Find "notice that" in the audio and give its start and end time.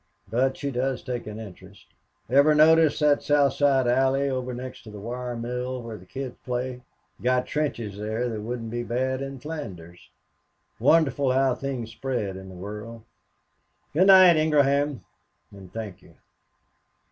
2.55-3.21